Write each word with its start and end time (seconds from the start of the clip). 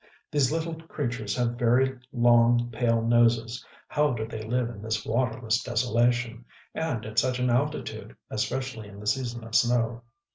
These 0.31 0.51
little 0.51 0.73
creatures 0.87 1.35
have 1.35 1.59
very 1.59 1.95
long 2.11 2.71
pale 2.71 3.03
noses. 3.03 3.63
How 3.87 4.13
do 4.13 4.25
they 4.27 4.41
live 4.41 4.67
in 4.69 4.81
this 4.81 5.05
waterless 5.05 5.61
desolation, 5.61 6.43
and 6.73 7.05
at 7.05 7.19
such 7.19 7.37
an 7.37 7.51
altitude, 7.51 8.15
especially 8.31 8.87
in 8.87 8.99
the 8.99 9.05
season 9.05 9.43
of 9.43 9.53
snow? 9.53 10.01